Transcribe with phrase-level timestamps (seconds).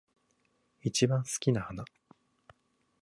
[0.81, 1.85] 一番好きな花